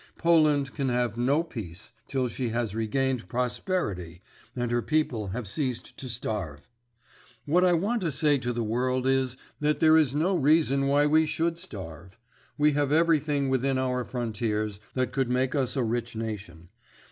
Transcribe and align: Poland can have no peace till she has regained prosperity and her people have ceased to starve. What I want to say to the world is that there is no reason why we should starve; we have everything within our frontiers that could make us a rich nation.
Poland 0.17 0.73
can 0.73 0.89
have 0.89 1.15
no 1.15 1.43
peace 1.43 1.91
till 2.07 2.27
she 2.27 2.49
has 2.49 2.73
regained 2.73 3.29
prosperity 3.29 4.19
and 4.55 4.71
her 4.71 4.81
people 4.81 5.27
have 5.27 5.47
ceased 5.47 5.95
to 5.97 6.09
starve. 6.09 6.67
What 7.45 7.63
I 7.63 7.73
want 7.73 8.01
to 8.01 8.11
say 8.11 8.39
to 8.39 8.51
the 8.51 8.63
world 8.63 9.05
is 9.05 9.37
that 9.59 9.79
there 9.79 9.97
is 9.97 10.15
no 10.15 10.35
reason 10.35 10.87
why 10.87 11.05
we 11.05 11.27
should 11.27 11.59
starve; 11.59 12.17
we 12.57 12.71
have 12.71 12.91
everything 12.91 13.47
within 13.49 13.77
our 13.77 14.03
frontiers 14.03 14.79
that 14.95 15.11
could 15.11 15.29
make 15.29 15.53
us 15.53 15.75
a 15.77 15.83
rich 15.83 16.15
nation. 16.15 16.69